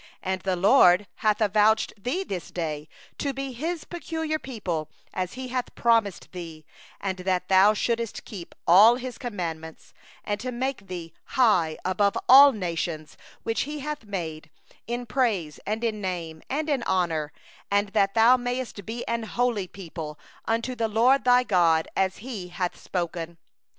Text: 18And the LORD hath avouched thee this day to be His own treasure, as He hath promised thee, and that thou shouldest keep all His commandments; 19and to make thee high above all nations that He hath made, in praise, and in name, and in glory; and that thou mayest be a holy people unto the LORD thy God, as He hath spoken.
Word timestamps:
18And 0.25 0.41
the 0.41 0.55
LORD 0.55 1.05
hath 1.17 1.37
avouched 1.41 1.93
thee 1.95 2.23
this 2.23 2.49
day 2.49 2.87
to 3.19 3.33
be 3.33 3.51
His 3.53 3.83
own 3.93 3.99
treasure, 4.01 4.35
as 5.13 5.33
He 5.33 5.49
hath 5.49 5.75
promised 5.75 6.31
thee, 6.31 6.65
and 6.99 7.17
that 7.19 7.49
thou 7.49 7.75
shouldest 7.75 8.25
keep 8.25 8.55
all 8.65 8.95
His 8.95 9.19
commandments; 9.19 9.93
19and 10.25 10.39
to 10.39 10.51
make 10.51 10.87
thee 10.87 11.13
high 11.37 11.77
above 11.85 12.17
all 12.27 12.51
nations 12.51 13.15
that 13.45 13.59
He 13.59 13.81
hath 13.81 14.03
made, 14.05 14.49
in 14.87 15.05
praise, 15.05 15.59
and 15.67 15.83
in 15.83 16.01
name, 16.01 16.41
and 16.49 16.67
in 16.67 16.79
glory; 16.81 17.29
and 17.69 17.89
that 17.89 18.15
thou 18.15 18.37
mayest 18.37 18.83
be 18.83 19.05
a 19.07 19.23
holy 19.27 19.67
people 19.67 20.17
unto 20.45 20.73
the 20.73 20.87
LORD 20.87 21.25
thy 21.25 21.43
God, 21.43 21.87
as 21.95 22.17
He 22.25 22.47
hath 22.47 22.75
spoken. 22.75 23.37